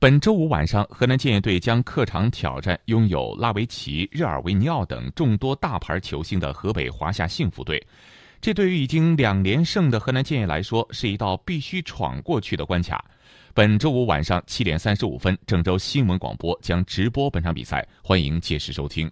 [0.00, 7.86] 本周五晚上河南建业队将客场挑战拥有拉维奇热尔维尼奥等众多大牌球星的河北华夏幸福队。
[8.40, 13.04] 这对于已经两连胜的河南建业来说是一道必须闯过去的关卡。
[13.52, 19.10] 本周五晚上七点三十五分郑州新闻广播将直播本场比赛欢迎届时收听。